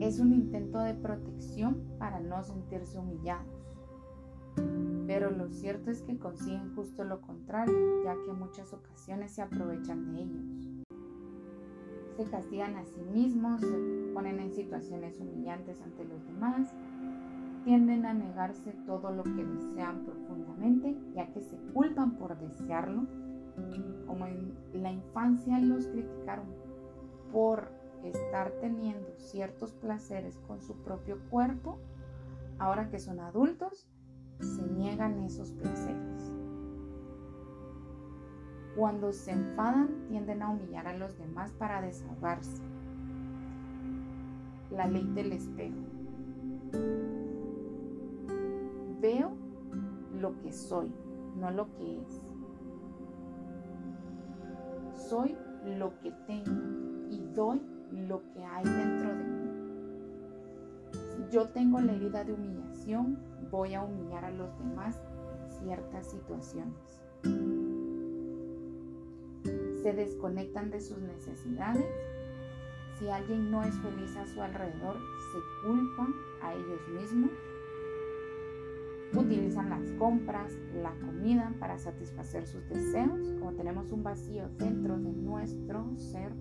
Es 0.00 0.20
un 0.20 0.32
intento 0.32 0.78
de 0.78 0.94
protección 0.94 1.82
para 1.98 2.20
no 2.20 2.42
sentirse 2.42 2.98
humillados 2.98 3.66
pero 5.06 5.30
lo 5.30 5.48
cierto 5.48 5.90
es 5.90 6.02
que 6.02 6.18
consiguen 6.18 6.74
justo 6.74 7.04
lo 7.04 7.20
contrario, 7.20 8.02
ya 8.04 8.14
que 8.24 8.30
en 8.30 8.38
muchas 8.38 8.72
ocasiones 8.72 9.32
se 9.32 9.42
aprovechan 9.42 10.12
de 10.12 10.22
ellos. 10.22 10.68
Se 12.16 12.24
castigan 12.24 12.76
a 12.76 12.84
sí 12.84 13.00
mismos, 13.12 13.60
se 13.60 14.12
ponen 14.12 14.40
en 14.40 14.52
situaciones 14.52 15.20
humillantes 15.20 15.80
ante 15.80 16.04
los 16.04 16.26
demás, 16.26 16.74
tienden 17.66 18.06
a 18.06 18.14
negarse 18.14 18.72
todo 18.86 19.10
lo 19.10 19.24
que 19.24 19.44
desean 19.44 20.04
profundamente, 20.04 20.96
ya 21.16 21.26
que 21.32 21.40
se 21.40 21.56
culpan 21.74 22.12
por 22.12 22.38
desearlo, 22.38 23.08
como 24.06 24.24
en 24.26 24.54
la 24.72 24.92
infancia 24.92 25.58
los 25.58 25.88
criticaron 25.88 26.46
por 27.32 27.72
estar 28.04 28.52
teniendo 28.60 29.08
ciertos 29.16 29.72
placeres 29.72 30.38
con 30.46 30.62
su 30.62 30.76
propio 30.76 31.18
cuerpo, 31.28 31.80
ahora 32.60 32.88
que 32.88 33.00
son 33.00 33.18
adultos, 33.18 33.88
se 34.38 34.62
niegan 34.62 35.18
esos 35.24 35.50
placeres. 35.50 36.32
Cuando 38.76 39.12
se 39.12 39.32
enfadan 39.32 40.06
tienden 40.06 40.40
a 40.42 40.50
humillar 40.50 40.86
a 40.86 40.96
los 40.96 41.18
demás 41.18 41.50
para 41.54 41.82
desahogarse. 41.82 42.62
La 44.70 44.86
ley 44.86 45.10
del 45.14 45.32
espejo. 45.32 45.74
Veo 49.00 49.36
lo 50.20 50.40
que 50.40 50.52
soy, 50.52 50.92
no 51.36 51.50
lo 51.50 51.72
que 51.74 52.00
es. 52.00 52.22
Soy 55.08 55.36
lo 55.64 55.98
que 56.00 56.12
tengo 56.26 57.10
y 57.10 57.20
doy 57.34 57.60
lo 57.92 58.22
que 58.32 58.42
hay 58.42 58.64
dentro 58.64 59.08
de 59.10 59.24
mí. 59.24 59.36
Si 60.92 61.28
yo 61.30 61.48
tengo 61.48 61.80
la 61.80 61.92
herida 61.92 62.24
de 62.24 62.32
humillación, 62.32 63.18
voy 63.50 63.74
a 63.74 63.82
humillar 63.82 64.24
a 64.24 64.30
los 64.30 64.58
demás 64.58 64.98
en 65.42 65.50
ciertas 65.60 66.06
situaciones. 66.10 67.02
Se 69.82 69.92
desconectan 69.92 70.70
de 70.70 70.80
sus 70.80 70.98
necesidades. 70.98 71.86
Si 72.98 73.08
alguien 73.08 73.50
no 73.50 73.62
es 73.62 73.74
feliz 73.80 74.16
a 74.16 74.26
su 74.26 74.40
alrededor, 74.40 74.96
se 74.96 75.68
culpan 75.68 76.14
a 76.42 76.54
ellos 76.54 76.80
mismos 76.98 77.30
utilizan 79.20 79.70
las 79.70 79.90
compras, 79.92 80.52
la 80.74 80.92
comida 81.00 81.54
para 81.58 81.78
satisfacer 81.78 82.46
sus 82.46 82.68
deseos. 82.68 83.34
Como 83.38 83.52
tenemos 83.54 83.92
un 83.92 84.02
vacío 84.02 84.48
dentro 84.58 84.98
de 84.98 85.12
nuestro 85.12 85.96
ser, 85.96 86.32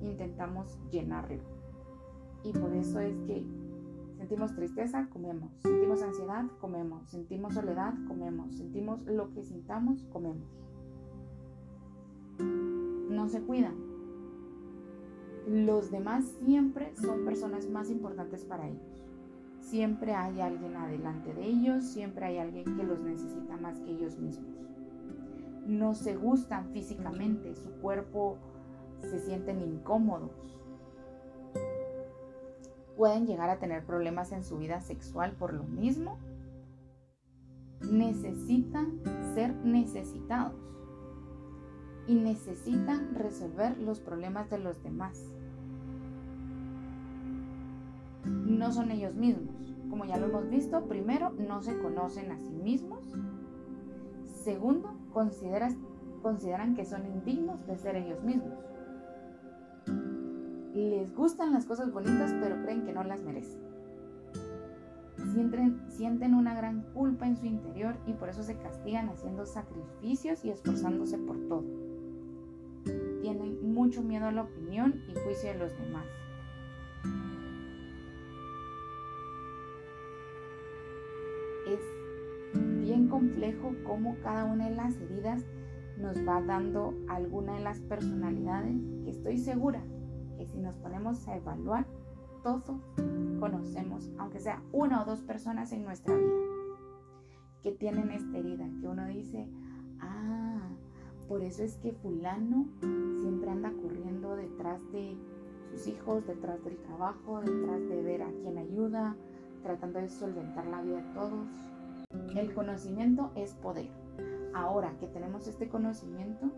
intentamos 0.00 0.78
llenarlo. 0.90 1.42
Y 2.42 2.52
por 2.52 2.72
eso 2.74 3.00
es 3.00 3.16
que 3.26 3.44
sentimos 4.18 4.54
tristeza, 4.54 5.08
comemos. 5.10 5.50
Sentimos 5.62 6.02
ansiedad, 6.02 6.44
comemos. 6.60 7.08
Sentimos 7.08 7.54
soledad, 7.54 7.94
comemos. 8.06 8.54
Sentimos 8.54 9.02
lo 9.06 9.32
que 9.32 9.42
sintamos, 9.42 10.04
comemos. 10.12 10.48
No 13.08 13.28
se 13.28 13.40
cuidan. 13.40 13.74
Los 15.46 15.90
demás 15.90 16.24
siempre 16.44 16.94
son 16.96 17.24
personas 17.24 17.68
más 17.68 17.90
importantes 17.90 18.44
para 18.44 18.68
ellos. 18.68 18.93
Siempre 19.64 20.14
hay 20.14 20.42
alguien 20.42 20.76
adelante 20.76 21.32
de 21.32 21.46
ellos, 21.46 21.84
siempre 21.84 22.26
hay 22.26 22.36
alguien 22.36 22.76
que 22.76 22.82
los 22.82 23.00
necesita 23.00 23.56
más 23.56 23.80
que 23.80 23.92
ellos 23.92 24.18
mismos. 24.18 24.52
No 25.66 25.94
se 25.94 26.16
gustan 26.16 26.68
físicamente, 26.68 27.56
su 27.56 27.70
cuerpo 27.80 28.36
se 29.00 29.18
sienten 29.20 29.62
incómodos. 29.62 30.60
Pueden 32.98 33.26
llegar 33.26 33.48
a 33.48 33.58
tener 33.58 33.86
problemas 33.86 34.32
en 34.32 34.44
su 34.44 34.58
vida 34.58 34.82
sexual 34.82 35.32
por 35.32 35.54
lo 35.54 35.64
mismo. 35.64 36.18
Necesitan 37.90 39.00
ser 39.34 39.54
necesitados 39.64 40.60
y 42.06 42.16
necesitan 42.16 43.14
resolver 43.14 43.78
los 43.78 43.98
problemas 43.98 44.50
de 44.50 44.58
los 44.58 44.82
demás 44.82 45.34
no 48.24 48.72
son 48.72 48.90
ellos 48.90 49.14
mismos. 49.14 49.53
Como 49.90 50.04
ya 50.04 50.16
lo 50.16 50.26
hemos 50.26 50.48
visto, 50.48 50.84
primero, 50.86 51.30
no 51.30 51.62
se 51.62 51.78
conocen 51.78 52.32
a 52.32 52.38
sí 52.38 52.54
mismos. 52.54 53.04
Segundo, 54.24 54.94
consideran 55.12 56.74
que 56.74 56.84
son 56.84 57.06
indignos 57.06 57.66
de 57.66 57.76
ser 57.76 57.96
ellos 57.96 58.22
mismos. 58.22 58.58
Les 60.74 61.14
gustan 61.14 61.52
las 61.52 61.66
cosas 61.66 61.92
bonitas, 61.92 62.34
pero 62.40 62.60
creen 62.62 62.84
que 62.84 62.92
no 62.92 63.04
las 63.04 63.20
merecen. 63.20 63.60
Sienten, 65.32 65.80
sienten 65.88 66.34
una 66.34 66.54
gran 66.54 66.82
culpa 66.92 67.26
en 67.26 67.36
su 67.36 67.46
interior 67.46 67.96
y 68.06 68.12
por 68.12 68.28
eso 68.28 68.42
se 68.42 68.56
castigan 68.56 69.08
haciendo 69.08 69.46
sacrificios 69.46 70.44
y 70.44 70.50
esforzándose 70.50 71.18
por 71.18 71.38
todo. 71.48 71.64
Tienen 73.22 73.72
mucho 73.72 74.02
miedo 74.02 74.26
a 74.26 74.32
la 74.32 74.42
opinión 74.42 75.02
y 75.08 75.14
juicio 75.14 75.52
de 75.52 75.58
los 75.58 75.72
demás 75.78 76.04
es 81.66 81.80
bien 82.82 83.08
complejo 83.08 83.74
cómo 83.84 84.16
cada 84.22 84.44
una 84.44 84.68
de 84.68 84.76
las 84.76 84.96
heridas 85.00 85.44
nos 85.98 86.16
va 86.26 86.40
dando 86.42 86.94
alguna 87.08 87.54
de 87.54 87.60
las 87.60 87.80
personalidades 87.80 88.76
que 89.04 89.10
estoy 89.10 89.38
segura 89.38 89.82
que 90.36 90.46
si 90.46 90.58
nos 90.58 90.76
ponemos 90.76 91.26
a 91.28 91.36
evaluar, 91.36 91.86
todos 92.42 92.62
conocemos, 93.40 94.10
aunque 94.18 94.40
sea 94.40 94.62
una 94.72 95.02
o 95.02 95.04
dos 95.04 95.20
personas 95.20 95.72
en 95.72 95.84
nuestra 95.84 96.16
vida 96.16 96.32
que 97.62 97.72
tienen 97.72 98.10
esta 98.10 98.36
herida, 98.36 98.68
que 98.80 98.86
uno 98.86 99.06
dice, 99.06 99.48
ah, 100.00 100.68
por 101.28 101.42
eso 101.42 101.62
es 101.62 101.78
que 101.78 101.92
fulano 101.92 102.68
siempre 103.20 103.50
anda 103.50 103.72
corriendo 103.80 104.36
detrás 104.36 104.82
de 104.92 105.16
sus 105.70 105.86
hijos, 105.86 106.26
detrás 106.26 106.62
del 106.62 106.76
trabajo, 106.76 107.40
detrás 107.40 107.80
de 107.88 108.02
ver 108.02 108.22
a 108.22 108.30
quién 108.42 108.58
ayuda, 108.58 109.16
tratando 109.64 109.98
de 109.98 110.08
solventar 110.08 110.66
la 110.66 110.82
vida 110.82 110.98
de 110.98 111.14
todos. 111.14 111.48
El 112.36 112.54
conocimiento 112.54 113.32
es 113.34 113.54
poder. 113.54 113.90
Ahora 114.54 114.96
que 115.00 115.08
tenemos 115.08 115.48
este 115.48 115.68
conocimiento, 115.68 116.50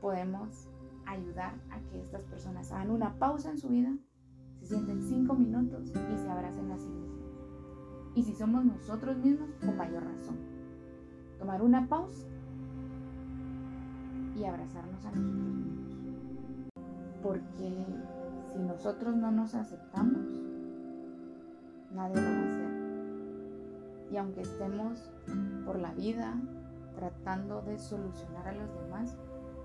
podemos 0.00 0.68
ayudar 1.06 1.54
a 1.70 1.80
que 1.88 2.00
estas 2.00 2.22
personas 2.24 2.70
hagan 2.72 2.90
una 2.90 3.14
pausa 3.18 3.50
en 3.50 3.58
su 3.58 3.68
vida, 3.68 3.96
se 4.58 4.66
sienten 4.66 5.00
cinco 5.00 5.34
minutos 5.34 5.88
y 5.90 6.18
se 6.18 6.28
abracen 6.28 6.70
a 6.72 6.76
sí 6.76 6.88
mismos. 6.88 7.18
Y 8.14 8.24
si 8.24 8.34
somos 8.34 8.64
nosotros 8.64 9.16
mismos, 9.18 9.48
con 9.60 9.76
mayor 9.76 10.04
razón. 10.04 10.36
Tomar 11.38 11.62
una 11.62 11.88
pausa 11.88 12.26
y 14.36 14.44
abrazarnos 14.44 15.04
a 15.06 15.10
nosotros 15.12 15.44
mismos. 15.44 16.72
Porque 17.22 17.86
si 18.52 18.58
nosotros 18.58 19.16
no 19.16 19.30
nos 19.30 19.54
aceptamos, 19.54 20.47
nadie 21.92 22.16
lo 22.16 22.22
va 22.22 22.38
a 22.38 22.48
hacer. 22.48 22.68
Y 24.10 24.16
aunque 24.16 24.40
estemos 24.42 25.10
por 25.64 25.78
la 25.78 25.92
vida 25.92 26.40
tratando 26.94 27.62
de 27.62 27.78
solucionar 27.78 28.48
a 28.48 28.52
los 28.52 28.74
demás, 28.74 29.16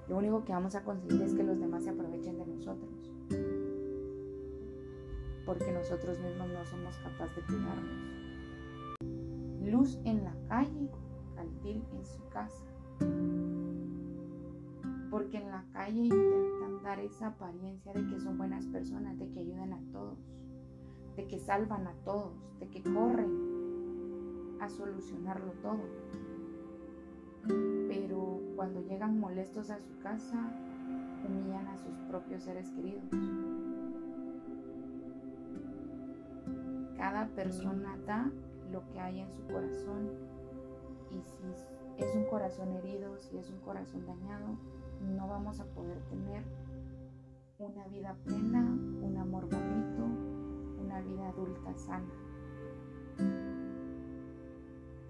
lo 0.07 0.17
único 0.17 0.43
que 0.43 0.51
vamos 0.51 0.75
a 0.75 0.83
conseguir 0.83 1.21
es 1.21 1.33
que 1.33 1.43
los 1.43 1.59
demás 1.59 1.83
se 1.83 1.89
aprovechen 1.91 2.37
de 2.37 2.45
nosotros. 2.45 3.11
Porque 5.45 5.71
nosotros 5.71 6.19
mismos 6.19 6.47
no 6.49 6.65
somos 6.65 6.97
capaces 6.97 7.35
de 7.35 7.41
cuidarnos. 7.43 8.13
Luz 9.61 9.99
en 10.03 10.23
la 10.23 10.35
calle, 10.47 10.89
cantil 11.35 11.83
en 11.93 12.05
su 12.05 12.27
casa. 12.29 12.65
Porque 15.09 15.37
en 15.37 15.49
la 15.49 15.65
calle 15.71 16.05
intentan 16.05 16.83
dar 16.83 16.99
esa 16.99 17.27
apariencia 17.27 17.93
de 17.93 18.05
que 18.07 18.19
son 18.19 18.37
buenas 18.37 18.65
personas, 18.67 19.17
de 19.17 19.29
que 19.29 19.39
ayudan 19.39 19.73
a 19.73 19.81
todos 19.91 20.19
de 21.15 21.27
que 21.27 21.39
salvan 21.39 21.87
a 21.87 21.93
todos, 22.03 22.33
de 22.59 22.67
que 22.69 22.81
corren 22.81 24.57
a 24.59 24.69
solucionarlo 24.69 25.51
todo. 25.61 25.81
Pero 27.87 28.39
cuando 28.55 28.81
llegan 28.81 29.19
molestos 29.19 29.69
a 29.69 29.79
su 29.79 29.99
casa, 29.99 30.51
humillan 31.27 31.67
a 31.67 31.77
sus 31.77 31.97
propios 32.09 32.43
seres 32.43 32.69
queridos. 32.71 33.03
Cada 36.97 37.27
persona 37.27 37.97
da 38.05 38.31
lo 38.71 38.87
que 38.89 38.99
hay 38.99 39.19
en 39.19 39.31
su 39.33 39.45
corazón 39.47 40.09
y 41.11 41.21
si 41.21 42.03
es 42.03 42.15
un 42.15 42.25
corazón 42.25 42.71
herido, 42.71 43.17
si 43.17 43.37
es 43.37 43.49
un 43.51 43.59
corazón 43.59 44.05
dañado, 44.05 44.57
no 45.15 45.27
vamos 45.27 45.59
a 45.59 45.65
poder 45.65 45.99
tener 46.09 46.43
una 47.59 47.85
vida 47.87 48.15
plena, 48.25 48.61
un 48.61 49.17
amor 49.17 49.43
bonito, 49.49 50.22
vida 51.01 51.29
adulta 51.29 51.73
sana. 51.75 52.05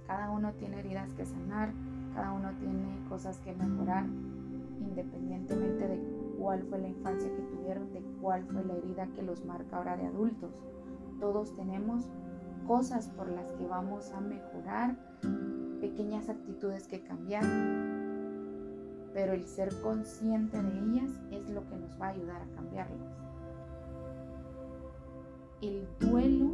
Cada 0.08 0.30
uno 0.32 0.54
tiene 0.54 0.80
heridas 0.80 1.14
que 1.14 1.26
sanar, 1.26 1.74
cada 2.14 2.34
uno 2.34 2.52
tiene 2.60 3.04
cosas 3.10 3.40
que 3.40 3.54
mejorar, 3.54 4.06
independientemente 4.80 5.88
de 5.88 6.00
cuál 6.38 6.64
fue 6.64 6.80
la 6.80 6.90
infancia 6.90 7.34
que 7.34 7.42
tuvieron, 7.44 7.92
de 7.94 8.02
cuál 8.22 8.44
fue 8.46 8.64
la 8.64 8.76
herida 8.76 9.08
que 9.16 9.24
los 9.24 9.44
marca 9.46 9.78
ahora 9.78 9.98
de 9.98 10.06
adultos. 10.06 10.52
Todos 11.20 11.56
tenemos 11.56 12.06
cosas 12.68 13.08
por 13.10 13.30
las 13.30 13.52
que 13.54 13.66
vamos 13.66 14.12
a 14.12 14.22
mejorar, 14.22 14.96
pequeñas 15.80 16.30
actitudes 16.30 16.88
que 16.88 17.04
cambiar, 17.04 17.44
pero 19.14 19.34
el 19.34 19.46
ser 19.46 19.70
consciente 19.82 20.62
de 20.62 20.80
ellas 20.80 21.12
es 21.32 21.50
lo 21.50 21.68
que 21.68 21.78
nos 21.78 22.00
va 22.00 22.08
a 22.08 22.10
ayudar 22.10 22.42
a 22.42 22.56
cambiarlas 22.56 23.24
el 25.68 25.88
duelo 26.00 26.52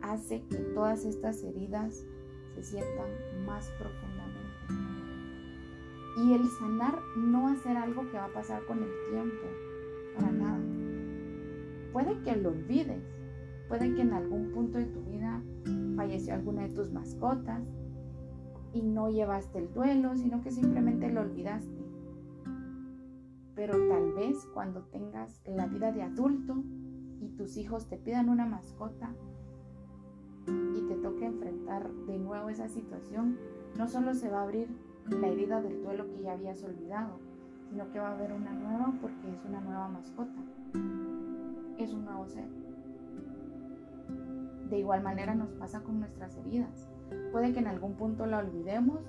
hace 0.00 0.42
que 0.48 0.56
todas 0.74 1.04
estas 1.04 1.42
heridas 1.42 2.06
se 2.54 2.62
sientan 2.62 3.10
más 3.46 3.70
profundamente. 3.78 4.32
Y 6.24 6.34
el 6.34 6.46
sanar 6.58 6.98
no 7.16 7.44
va 7.44 7.52
a 7.52 7.56
ser 7.56 7.76
algo 7.76 8.02
que 8.10 8.16
va 8.16 8.26
a 8.26 8.32
pasar 8.32 8.64
con 8.66 8.82
el 8.82 8.90
tiempo, 9.10 9.46
para 10.16 10.32
nada. 10.32 10.60
Puede 11.92 12.18
que 12.22 12.36
lo 12.36 12.50
olvides, 12.50 13.02
puede 13.68 13.94
que 13.94 14.02
en 14.02 14.12
algún 14.12 14.50
punto 14.52 14.78
de 14.78 14.86
tu 14.86 15.02
vida 15.02 15.42
falleció 15.96 16.34
alguna 16.34 16.62
de 16.62 16.74
tus 16.74 16.90
mascotas 16.92 17.62
y 18.72 18.82
no 18.82 19.10
llevaste 19.10 19.58
el 19.58 19.72
duelo, 19.72 20.16
sino 20.16 20.42
que 20.42 20.50
simplemente 20.50 21.10
lo 21.10 21.20
olvidaste. 21.20 21.82
Pero 23.54 23.76
tal 23.88 24.12
vez 24.14 24.46
cuando 24.54 24.82
tengas 24.84 25.42
la 25.46 25.66
vida 25.66 25.92
de 25.92 26.02
adulto 26.02 26.64
y 27.22 27.28
tus 27.28 27.56
hijos 27.56 27.86
te 27.86 27.96
pidan 27.96 28.28
una 28.28 28.44
mascota 28.46 29.14
y 30.46 30.80
te 30.88 30.96
toque 30.96 31.24
enfrentar 31.24 31.90
de 32.06 32.18
nuevo 32.18 32.48
esa 32.48 32.68
situación, 32.68 33.38
no 33.76 33.86
solo 33.88 34.12
se 34.14 34.28
va 34.28 34.40
a 34.40 34.44
abrir 34.44 34.68
la 35.08 35.28
herida 35.28 35.62
del 35.62 35.82
duelo 35.82 36.08
que 36.08 36.22
ya 36.22 36.32
habías 36.32 36.62
olvidado, 36.64 37.20
sino 37.68 37.90
que 37.90 38.00
va 38.00 38.08
a 38.08 38.14
haber 38.14 38.32
una 38.32 38.52
nueva 38.52 38.92
porque 39.00 39.32
es 39.32 39.44
una 39.44 39.60
nueva 39.60 39.88
mascota, 39.88 40.42
es 41.78 41.92
un 41.92 42.04
nuevo 42.04 42.26
ser. 42.26 42.48
De 44.68 44.78
igual 44.78 45.02
manera 45.02 45.34
nos 45.34 45.52
pasa 45.52 45.82
con 45.82 46.00
nuestras 46.00 46.36
heridas. 46.38 46.88
Puede 47.30 47.52
que 47.52 47.60
en 47.60 47.66
algún 47.66 47.94
punto 47.94 48.26
la 48.26 48.38
olvidemos 48.38 49.00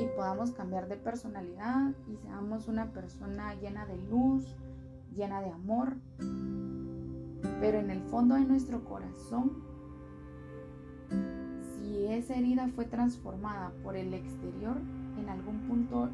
y 0.00 0.06
podamos 0.16 0.52
cambiar 0.52 0.88
de 0.88 0.96
personalidad 0.96 1.92
y 2.08 2.16
seamos 2.16 2.68
una 2.68 2.92
persona 2.92 3.54
llena 3.56 3.84
de 3.84 3.98
luz, 3.98 4.56
llena 5.14 5.40
de 5.40 5.50
amor. 5.50 5.96
Pero 7.60 7.78
en 7.78 7.90
el 7.90 8.02
fondo 8.02 8.34
de 8.34 8.44
nuestro 8.44 8.84
corazón, 8.84 9.62
si 11.60 12.06
esa 12.06 12.34
herida 12.34 12.68
fue 12.68 12.84
transformada 12.84 13.72
por 13.82 13.96
el 13.96 14.14
exterior, 14.14 14.76
en 15.18 15.28
algún 15.28 15.60
punto 15.68 16.08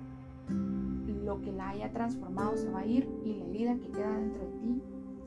lo 1.25 1.41
que 1.43 1.53
la 1.53 1.71
haya 1.71 1.93
transformado 1.93 2.57
se 2.57 2.71
va 2.71 2.81
a 2.81 2.87
ir 2.87 3.09
y 3.23 3.35
la 3.35 3.45
herida 3.45 3.75
que 3.77 3.91
queda 3.91 4.17
dentro 4.17 4.41
de 4.41 4.53
ti 4.61 4.83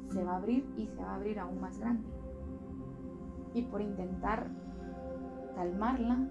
se 0.09 0.23
va 0.23 0.33
a 0.33 0.37
abrir 0.37 0.65
y 0.77 0.87
se 0.87 0.95
va 0.95 1.11
a 1.11 1.15
abrir 1.15 1.39
aún 1.39 1.61
más 1.61 1.77
grande. 1.77 2.07
Y 3.53 3.63
por 3.63 3.81
intentar 3.81 4.49
calmarla, 5.55 6.27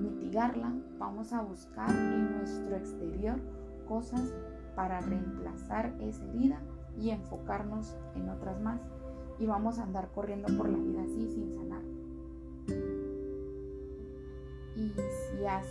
mitigarla, 0.00 0.72
vamos 0.98 1.32
a 1.32 1.42
buscar 1.42 1.90
en 1.90 2.38
nuestro 2.38 2.76
exterior 2.76 3.40
cosas 3.88 4.34
para 4.76 5.00
reemplazar 5.00 5.94
esa 6.00 6.24
herida 6.26 6.60
y 6.98 7.10
enfocarnos 7.10 7.94
en 8.14 8.28
otras 8.28 8.60
más. 8.60 8.80
Y 9.38 9.46
vamos 9.46 9.78
a 9.78 9.84
andar 9.84 10.10
corriendo 10.14 10.48
por 10.56 10.68
la 10.68 10.78
vida 10.78 11.02
así 11.02 11.28
sin 11.28 11.52
sanar. 11.54 11.82
Y 14.76 14.88
si 14.90 15.46
has 15.46 15.66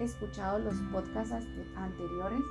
escuchado 0.00 0.58
los 0.58 0.74
podcasts 0.92 1.46
anteriores, 1.76 2.42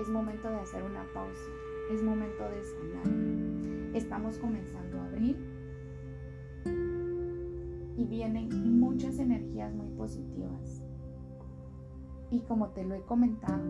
es 0.00 0.08
momento 0.08 0.48
de 0.48 0.56
hacer 0.56 0.82
una 0.82 1.04
pausa. 1.14 1.50
Es 1.90 2.02
momento 2.02 2.44
de 2.44 2.64
sanar. 2.64 3.94
Estamos 3.94 4.38
comenzando 4.38 4.98
a 4.98 5.04
abrir 5.06 5.36
y 7.96 8.04
vienen 8.06 8.80
muchas 8.80 9.18
energías 9.18 9.72
muy 9.74 9.88
positivas. 9.90 10.82
Y 12.30 12.40
como 12.40 12.70
te 12.70 12.84
lo 12.84 12.94
he 12.94 13.02
comentado, 13.02 13.62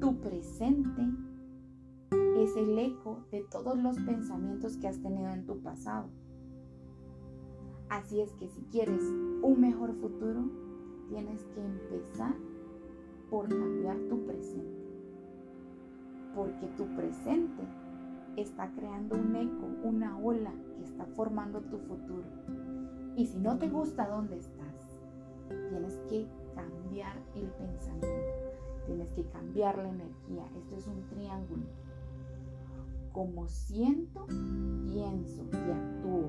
tu 0.00 0.20
presente 0.20 1.02
es 2.48 2.56
el 2.56 2.78
eco 2.78 3.18
de 3.30 3.42
todos 3.42 3.76
los 3.78 3.98
pensamientos 3.98 4.78
que 4.78 4.88
has 4.88 5.00
tenido 5.02 5.30
en 5.32 5.44
tu 5.44 5.58
pasado. 5.58 6.08
Así 7.90 8.20
es 8.22 8.32
que 8.34 8.48
si 8.48 8.62
quieres 8.70 9.02
un 9.42 9.60
mejor 9.60 9.94
futuro, 9.94 10.44
tienes 11.08 11.44
que 11.44 11.62
empezar 11.62 12.34
por 13.28 13.48
cambiar 13.48 13.98
tu 14.08 14.24
presente. 14.24 14.88
Porque 16.34 16.66
tu 16.68 16.86
presente 16.96 17.62
está 18.36 18.70
creando 18.72 19.16
un 19.16 19.36
eco, 19.36 19.68
una 19.82 20.18
ola 20.18 20.52
que 20.76 20.84
está 20.84 21.04
formando 21.04 21.60
tu 21.60 21.78
futuro. 21.78 22.28
Y 23.16 23.26
si 23.26 23.38
no 23.38 23.58
te 23.58 23.68
gusta 23.68 24.08
dónde 24.08 24.38
estás, 24.38 25.02
tienes 25.70 25.98
que 26.08 26.26
cambiar 26.54 27.16
el 27.34 27.48
pensamiento, 27.50 28.08
tienes 28.86 29.10
que 29.12 29.24
cambiar 29.24 29.76
la 29.76 29.88
energía. 29.88 30.46
Esto 30.56 30.76
es 30.76 30.86
un 30.86 31.02
triángulo. 31.08 31.87
Como 33.18 33.48
siento, 33.48 34.26
pienso 34.28 35.42
y 35.50 35.72
actúo. 35.72 36.28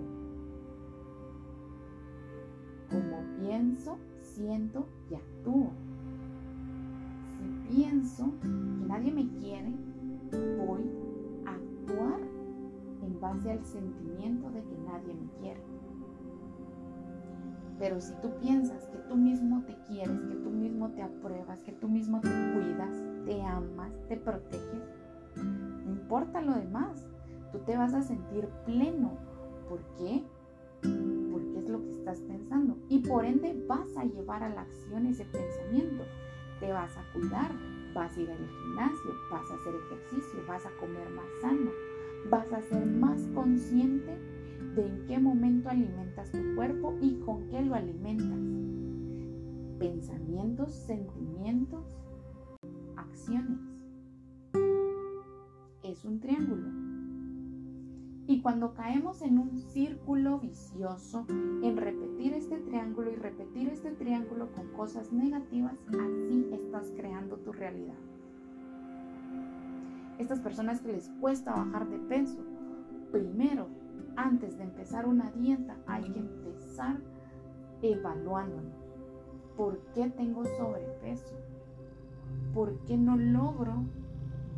Como 2.89 3.21
pienso, 3.38 3.99
siento 4.17 4.88
y 5.12 5.13
actúo. 5.13 5.69
Si 7.38 7.75
pienso 7.75 8.34
que 8.41 8.47
nadie 8.88 9.12
me 9.12 9.30
quiere, 9.34 9.71
voy 10.65 10.82
a 11.45 11.52
actuar 11.54 12.21
en 13.04 13.21
base 13.21 13.52
al 13.52 13.63
sentimiento 13.63 14.49
de 14.49 14.63
que 14.63 14.78
nadie 14.80 15.13
me 15.13 15.30
quiere. 15.39 15.62
Pero 17.78 18.02
si 18.02 18.15
tú 18.15 18.32
piensas 18.41 18.88
que 18.88 18.97
tú 18.97 19.15
mismo 19.15 19.62
te 19.67 19.78
quieres, 19.88 20.19
que 20.21 20.36
tú 20.38 20.49
mismo 20.49 20.89
te 20.89 21.04
apruebas, 21.04 21.62
que 21.62 21.71
tú 21.71 21.88
mismo 21.88 22.19
te 22.19 22.30
cuidas, 22.30 22.99
te 23.25 23.43
amas, 23.43 23.91
te 24.08 24.17
proteges, 24.17 24.98
importa 26.10 26.41
lo 26.41 26.56
demás, 26.56 27.08
tú 27.52 27.60
te 27.60 27.78
vas 27.78 27.93
a 27.93 28.02
sentir 28.02 28.50
pleno. 28.65 29.12
¿Por 29.69 29.80
qué? 29.95 30.24
Porque 30.82 31.60
es 31.60 31.69
lo 31.69 31.84
que 31.84 31.91
estás 31.91 32.19
pensando. 32.22 32.76
Y 32.89 33.08
por 33.08 33.26
ende 33.26 33.63
vas 33.67 33.95
a 33.95 34.06
llevar 34.06 34.41
a 34.41 34.50
la 34.50 34.62
acción 34.62 35.06
ese 35.06 35.24
pensamiento. 35.26 36.04
Te 36.60 36.74
vas 36.74 36.98
a 36.98 37.04
cuidar, 37.13 37.52
vas 37.93 38.17
a 38.17 38.22
ir 38.22 38.32
al 38.32 38.38
gimnasio, 38.38 39.12
vas 39.30 39.52
a 39.52 39.54
hacer 39.54 39.76
ejercicio, 39.86 40.39
vas 40.48 40.65
a 40.65 40.72
comer 40.80 41.08
más 41.12 41.28
sano, 41.41 41.69
vas 42.32 42.52
a 42.54 42.62
ser 42.63 42.88
más 42.88 43.22
consciente 43.36 44.17
de 44.76 44.88
en 44.88 45.06
qué 45.06 45.19
momento 45.19 45.69
alimentas 45.69 46.32
tu 46.32 46.56
cuerpo 46.56 46.98
y 47.02 47.19
con 47.19 47.48
qué 47.50 47.62
lo 47.62 47.76
alimentas. 47.76 48.39
Pensamientos, 49.78 50.74
sentimientos, 50.74 51.86
acciones. 52.95 53.68
Es 55.89 56.06
un 56.06 56.19
triángulo. 56.19 56.67
Y 58.28 58.43
cuando 58.43 58.75
caemos 58.75 59.23
en 59.23 59.39
un 59.39 59.58
círculo 59.58 60.38
vicioso, 60.38 61.25
en 61.30 61.78
repetir 61.78 62.36
este 62.36 62.60
triángulo 62.60 63.12
y 63.12 63.15
repetir 63.15 63.69
este 63.69 63.89
triángulo 63.93 64.52
con 64.52 64.67
cosas 64.73 65.12
negativas, 65.12 65.73
así 65.88 66.47
estás 66.52 66.93
creando 66.95 67.38
tu 67.38 67.52
realidad. 67.54 67.97
Estas 70.19 70.39
personas 70.41 70.80
que 70.80 70.91
les 70.91 71.10
cuesta 71.19 71.56
bajar 71.56 71.89
de 71.89 71.97
peso, 71.97 72.38
primero 73.12 73.67
antes 74.15 74.60
de 74.60 74.65
empezar 74.65 75.08
una 75.08 75.32
dieta 75.32 75.75
hay 75.88 76.04
que 76.04 76.19
empezar 76.19 76.99
evaluándonos. 77.82 78.75
¿Por 79.58 79.80
qué 79.95 80.08
tengo 80.12 80.45
sobrepeso? 80.45 81.36
¿Por 82.54 82.78
qué 82.86 82.95
no 82.95 83.17
logro 83.17 83.86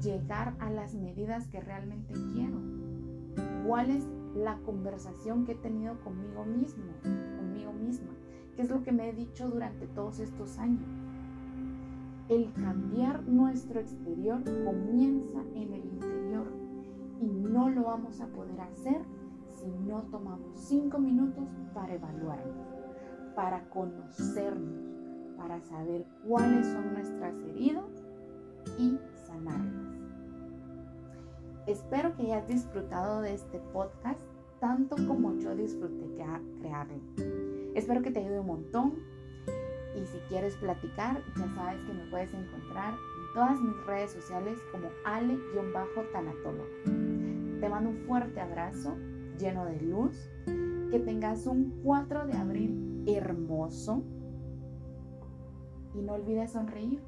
llegar 0.02 0.56
a 0.60 0.70
las 0.70 0.96
medidas 0.96 1.48
que 1.48 1.62
realmente 1.62 2.14
quiero? 2.34 2.60
¿Cuál 3.66 3.92
es 3.92 4.08
la 4.36 4.58
conversación 4.60 5.46
que 5.46 5.54
he 5.54 5.56
tenido 5.56 6.00
conmigo 6.02 6.46
mismo, 6.46 6.84
conmigo 7.38 7.74
misma? 7.74 8.10
¿Qué 8.56 8.64
es 8.64 8.70
lo 8.70 8.84
que 8.84 8.92
me 8.92 9.10
he 9.10 9.14
dicho 9.14 9.50
durante 9.50 9.88
todos 9.88 10.20
estos 10.20 10.58
años? 10.58 10.90
El 12.30 12.52
cambiar 12.54 13.24
nuestro 13.24 13.80
exterior 13.80 14.44
comienza 14.66 15.42
en 15.54 15.74
el 15.74 15.86
interior 15.86 16.48
y 17.22 17.26
no 17.26 17.70
lo 17.70 17.84
vamos 17.84 18.20
a 18.22 18.28
poder 18.28 18.60
hacer 18.62 19.02
si 19.48 19.70
no 19.86 20.02
tomamos 20.04 20.56
cinco 20.56 20.98
minutos 20.98 21.44
para 21.74 21.94
evaluarnos, 21.94 22.68
para 23.36 23.70
conocernos, 23.70 24.92
para 25.38 25.60
saber 25.62 26.06
cuáles 26.28 26.66
son 26.68 26.94
nuestras 26.94 27.36
heridas 27.44 27.86
y 28.78 28.98
sanarlas. 29.26 29.91
Espero 31.72 32.14
que 32.18 32.24
hayas 32.24 32.46
disfrutado 32.50 33.22
de 33.22 33.34
este 33.34 33.58
podcast 33.72 34.20
tanto 34.60 34.98
como 35.08 35.40
yo 35.40 35.56
disfruté 35.56 36.06
crearlo. 36.60 37.00
Espero 37.76 38.02
que 38.02 38.12
te 38.12 38.20
ayude 38.20 38.42
un 38.42 38.48
montón 38.48 38.96
y 39.96 40.06
si 40.06 40.18
quieres 40.28 40.54
platicar, 40.58 41.24
ya 41.38 41.48
sabes 41.56 41.82
que 41.86 41.94
me 41.94 42.04
puedes 42.12 42.34
encontrar 42.34 42.94
en 42.94 43.34
todas 43.34 43.62
mis 43.62 43.86
redes 43.86 44.12
sociales 44.12 44.60
como 44.74 44.90
ale-tanatólogo. 45.06 46.68
Te 47.62 47.70
mando 47.70 47.92
un 47.92 48.00
fuerte 48.06 48.42
abrazo 48.42 48.98
lleno 49.40 49.64
de 49.64 49.80
luz, 49.80 50.30
que 50.92 51.00
tengas 51.00 51.48
un 51.48 51.80
4 51.86 52.28
de 52.28 52.34
abril 52.34 53.06
hermoso 53.08 54.04
y 55.94 56.02
no 56.02 56.16
olvides 56.16 56.52
sonreír. 56.52 57.02